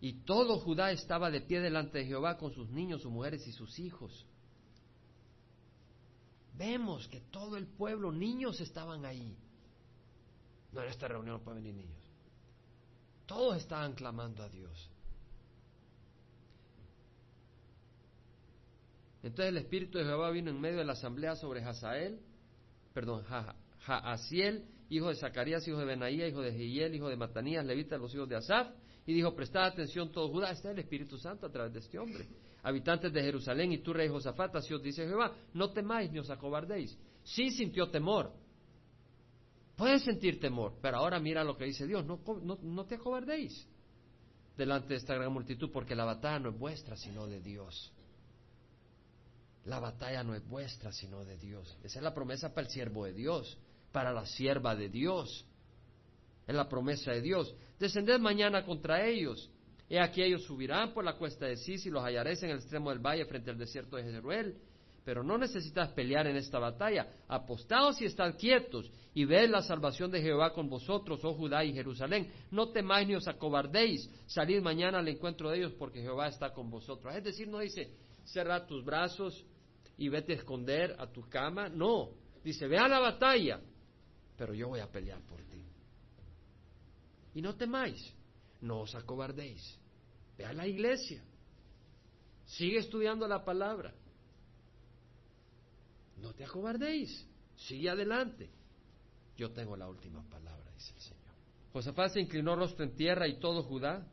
[0.01, 3.51] Y todo Judá estaba de pie delante de Jehová con sus niños, sus mujeres y
[3.51, 4.25] sus hijos.
[6.57, 9.37] Vemos que todo el pueblo, niños estaban ahí.
[10.71, 12.03] No, en esta reunión no pueden venir niños.
[13.25, 14.89] Todos estaban clamando a Dios.
[19.23, 22.19] Entonces el Espíritu de Jehová vino en medio de la asamblea sobre Hazael,
[22.93, 23.23] perdón,
[23.79, 28.13] Jaasiel, hijo de Zacarías, hijo de Benaía, hijo de Jehiel, hijo de Matanías, levita, los
[28.13, 28.67] hijos de Asaf,
[29.05, 32.27] y dijo, prestad atención todo Judá, está el Espíritu Santo a través de este hombre.
[32.63, 36.29] Habitantes de Jerusalén y tú, rey Josafat, así os dice Jehová, no temáis ni os
[36.29, 36.97] acobardéis.
[37.23, 38.31] Sí sintió temor.
[39.75, 43.67] Puedes sentir temor, pero ahora mira lo que dice Dios, no, no, no te acobardéis
[44.57, 47.91] delante de esta gran multitud, porque la batalla no es vuestra, sino de Dios.
[49.65, 51.77] La batalla no es vuestra, sino de Dios.
[51.83, 53.57] Esa es la promesa para el siervo de Dios,
[53.91, 55.45] para la sierva de Dios.
[56.47, 57.55] Es la promesa de Dios.
[57.79, 59.49] Descended mañana contra ellos.
[59.89, 62.89] He aquí ellos subirán por la cuesta de Cis y los hallaréis en el extremo
[62.89, 64.55] del valle frente al desierto de Jezreel.
[65.03, 67.07] pero no necesitas pelear en esta batalla.
[67.27, 71.73] Apostaos y estad quietos y ved la salvación de Jehová con vosotros, oh Judá y
[71.73, 72.31] Jerusalén.
[72.49, 76.71] No temáis ni os acobardéis, salid mañana al encuentro de ellos porque Jehová está con
[76.71, 77.15] vosotros.
[77.15, 77.91] Es decir, no dice,
[78.23, 79.45] cerra tus brazos
[79.95, 81.69] y vete a esconder a tu cama.
[81.69, 82.09] No,
[82.43, 83.61] dice, ve a la batalla,
[84.35, 85.44] pero yo voy a pelear por.
[87.35, 88.13] Y no temáis,
[88.61, 89.77] no os acobardéis.
[90.37, 91.23] Ve a la iglesia,
[92.45, 93.93] sigue estudiando la palabra
[96.25, 98.49] no te acobardéis, sigue adelante.
[99.37, 101.21] Yo tengo la última palabra, dice el Señor.
[101.73, 104.07] Josafat se inclinó rostro en tierra y todo Judá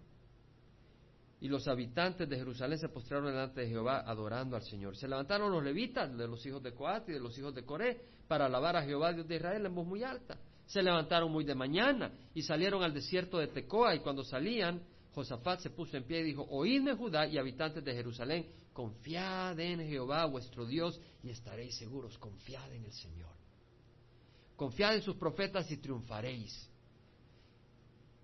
[1.41, 4.97] y los habitantes de Jerusalén se postraron delante de Jehová adorando al Señor.
[4.97, 8.01] Se levantaron los levitas de los hijos de Coat y de los hijos de Coré
[8.29, 10.39] para alabar a Jehová Dios de Israel en voz muy alta.
[10.73, 14.83] Se levantaron muy de mañana y salieron al desierto de Tecoa y cuando salían
[15.15, 19.81] Josafat se puso en pie y dijo, oídme Judá y habitantes de Jerusalén, confiad en
[19.81, 23.29] Jehová vuestro Dios y estaréis seguros, confiad en el Señor.
[24.57, 26.71] Confiad en sus profetas y triunfaréis.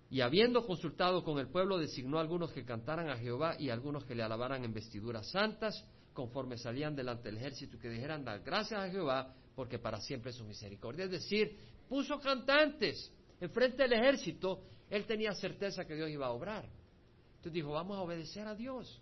[0.09, 3.73] Y habiendo consultado con el pueblo, designó a algunos que cantaran a Jehová y a
[3.73, 8.39] algunos que le alabaran en vestiduras santas, conforme salían delante del ejército, que dijeran dar
[8.39, 11.05] gracias a Jehová, porque para siempre es su misericordia.
[11.05, 11.55] Es decir,
[11.89, 16.65] puso cantantes enfrente del ejército, él tenía certeza que Dios iba a obrar.
[17.31, 19.01] Entonces dijo, vamos a obedecer a Dios.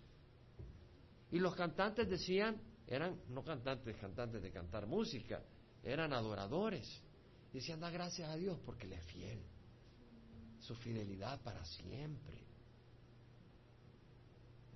[1.30, 5.42] Y los cantantes decían, eran no cantantes, cantantes de cantar música,
[5.82, 7.02] eran adoradores.
[7.52, 9.42] Decían, da gracias a Dios porque le es fiel.
[10.60, 12.44] Su fidelidad para siempre.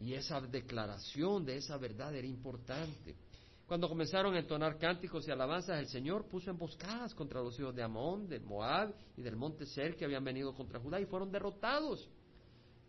[0.01, 3.17] Y esa declaración de esa verdad era importante.
[3.67, 7.83] Cuando comenzaron a entonar cánticos y alabanzas, el Señor puso emboscadas contra los hijos de
[7.83, 12.09] Amón, de Moab y del monte Ser que habían venido contra Judá y fueron derrotados.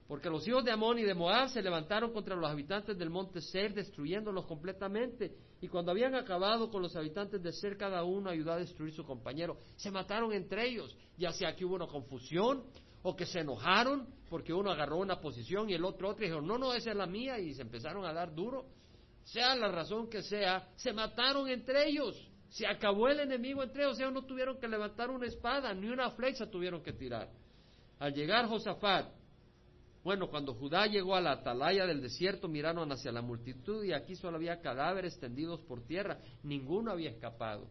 [0.07, 3.39] Porque los hijos de Amón y de Moab se levantaron contra los habitantes del monte
[3.39, 5.33] Ser, destruyéndolos completamente.
[5.61, 9.05] Y cuando habían acabado con los habitantes de Ser, cada uno ayudó a destruir su
[9.05, 9.57] compañero.
[9.77, 12.63] Se mataron entre ellos, ya sea que hubo una confusión
[13.01, 16.41] o que se enojaron porque uno agarró una posición y el otro otro y dijo,
[16.41, 18.65] no, no, esa es la mía, y se empezaron a dar duro.
[19.23, 22.15] Sea la razón que sea, se mataron entre ellos.
[22.49, 25.87] Se acabó el enemigo entre ellos, o sea, no tuvieron que levantar una espada, ni
[25.87, 27.29] una flecha tuvieron que tirar.
[27.99, 29.07] Al llegar Josafat,
[30.03, 34.15] bueno, cuando Judá llegó a la atalaya del desierto, miraron hacia la multitud y aquí
[34.15, 37.69] solo había cadáveres tendidos por tierra, ninguno había escapado.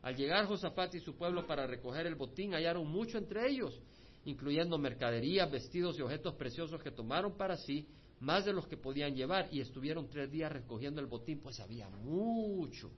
[0.00, 3.80] Al llegar Josafat y su pueblo para recoger el botín, hallaron mucho entre ellos,
[4.24, 7.88] incluyendo mercaderías, vestidos y objetos preciosos que tomaron para sí,
[8.22, 11.88] más de los que podían llevar, y estuvieron tres días recogiendo el botín, pues había
[11.88, 12.88] mucho,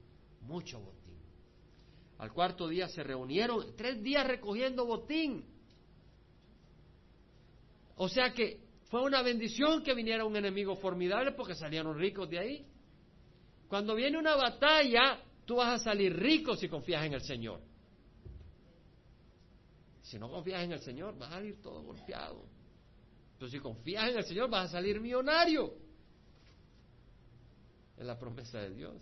[0.41, 1.17] mucho botín.
[2.19, 5.43] Al cuarto día se reunieron, tres días recogiendo botín.
[7.95, 8.61] O sea que
[8.91, 12.67] fue una bendición que viniera un enemigo formidable porque salieron ricos de ahí.
[13.67, 17.61] Cuando viene una batalla, tú vas a salir rico si confías en el Señor.
[20.03, 22.54] Si no confías en el Señor, vas a salir todo golpeado.
[23.45, 25.71] Pero si confías en el Señor, vas a salir millonario.
[27.95, 28.95] Es la promesa de Dios.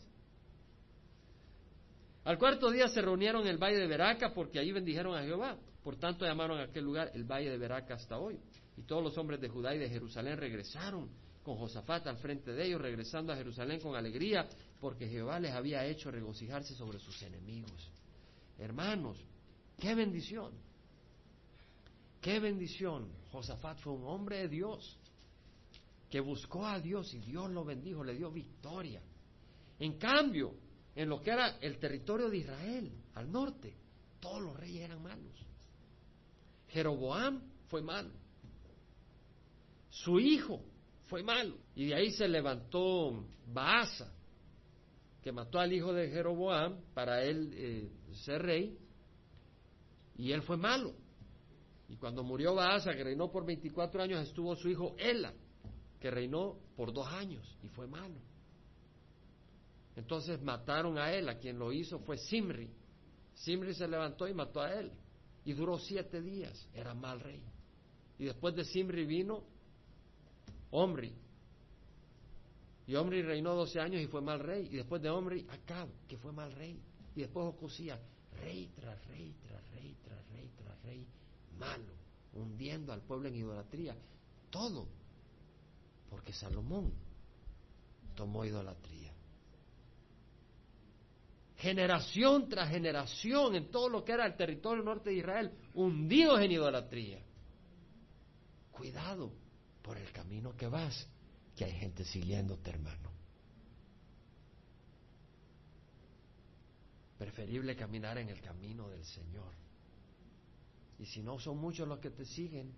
[2.26, 5.58] Al cuarto día se reunieron en el valle de Beraca porque allí bendijeron a Jehová.
[5.82, 8.38] Por tanto llamaron a aquel lugar el valle de Beraca hasta hoy.
[8.76, 11.10] Y todos los hombres de Judá y de Jerusalén regresaron
[11.42, 14.50] con Josafat al frente de ellos, regresando a Jerusalén con alegría,
[14.82, 17.90] porque Jehová les había hecho regocijarse sobre sus enemigos.
[18.60, 19.18] Hermanos,
[19.80, 20.52] qué bendición.
[22.20, 23.23] Qué bendición.
[23.34, 24.96] Josafat fue un hombre de Dios
[26.08, 29.02] que buscó a Dios y Dios lo bendijo, le dio victoria.
[29.80, 30.54] En cambio,
[30.96, 33.76] en lo que era el territorio de Israel, al norte,
[34.20, 35.34] todos los reyes eran malos.
[36.70, 38.12] Jeroboam fue malo.
[39.90, 40.62] Su hijo
[41.08, 41.58] fue malo.
[41.76, 44.14] Y de ahí se levantó Baasa,
[45.24, 48.78] que mató al hijo de Jeroboam para él eh, ser rey.
[50.18, 50.94] Y él fue malo.
[51.94, 55.32] Y cuando murió Baasa, que reinó por 24 años, estuvo su hijo Ela,
[56.00, 58.16] que reinó por dos años y fue malo.
[59.96, 62.68] Entonces mataron a él, a quien lo hizo fue Simri.
[63.36, 64.92] Simri se levantó y mató a él.
[65.46, 67.44] Y duró siete días, era mal rey.
[68.18, 69.44] Y después de Simri vino
[70.72, 71.14] Omri.
[72.88, 74.68] Y Omri reinó 12 años y fue mal rey.
[74.72, 76.82] Y después de Omri, Acab, que fue mal rey.
[77.16, 78.02] Y después Ocosía,
[78.42, 81.08] rey tras rey, tras rey, tras rey, tras rey,
[81.58, 81.94] malo,
[82.34, 83.96] hundiendo al pueblo en idolatría.
[84.50, 84.88] Todo.
[86.10, 86.94] Porque Salomón
[88.16, 89.12] tomó idolatría.
[91.58, 96.52] Generación tras generación en todo lo que era el territorio norte de Israel, hundidos en
[96.52, 97.24] idolatría.
[98.72, 99.32] Cuidado,
[99.82, 101.08] por el camino que vas,
[101.56, 103.12] que hay gente siguiéndote, hermano.
[107.18, 109.63] Preferible caminar en el camino del Señor.
[111.04, 112.74] Y si no son muchos los que te siguen,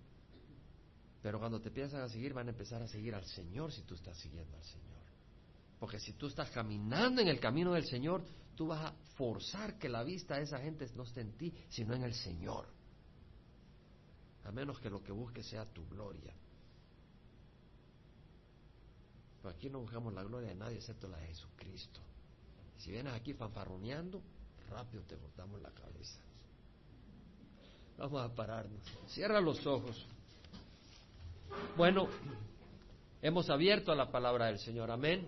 [1.22, 3.94] pero cuando te empiezan a seguir van a empezar a seguir al Señor si tú
[3.94, 4.98] estás siguiendo al Señor.
[5.80, 9.88] Porque si tú estás caminando en el camino del Señor, tú vas a forzar que
[9.88, 12.66] la vista de esa gente no esté en ti, sino en el Señor.
[14.46, 16.34] A menos que lo que busques sea tu gloria.
[19.38, 22.00] Pero aquí no buscamos la gloria de nadie excepto la de Jesucristo.
[22.80, 24.20] Si vienes aquí fanfarroneando,
[24.72, 26.26] rápido te botamos la cabeza.
[27.98, 28.82] Vamos a pararnos.
[29.08, 30.06] Cierra los ojos.
[31.78, 32.08] Bueno,
[33.22, 34.92] hemos abierto a la palabra del Señor.
[34.92, 35.28] Amén.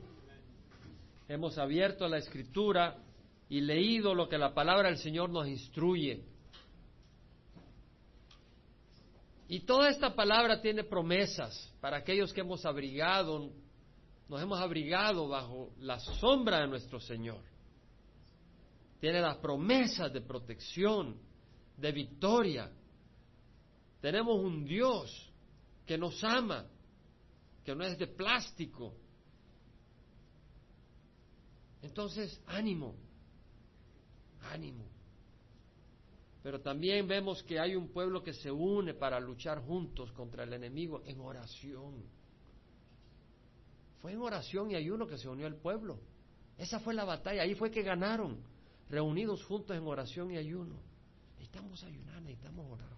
[1.30, 2.98] Hemos abierto a la escritura
[3.50, 6.24] y leído lo que la palabra del Señor nos instruye.
[9.50, 13.50] Y toda esta palabra tiene promesas para aquellos que hemos abrigado,
[14.28, 17.40] nos hemos abrigado bajo la sombra de nuestro Señor.
[19.00, 21.16] Tiene las promesas de protección,
[21.78, 22.72] de victoria.
[24.02, 25.32] Tenemos un Dios
[25.86, 26.66] que nos ama,
[27.64, 28.94] que no es de plástico.
[31.82, 32.96] Entonces, ánimo,
[34.42, 34.86] ánimo.
[36.44, 40.54] Pero también vemos que hay un pueblo que se une para luchar juntos contra el
[40.54, 42.04] enemigo en oración.
[44.00, 46.00] Fue en oración y ayuno que se unió el pueblo.
[46.58, 48.40] Esa fue la batalla, ahí fue que ganaron,
[48.90, 50.80] reunidos juntos en oración y ayuno.
[51.38, 52.97] Necesitamos ayunar, necesitamos orar.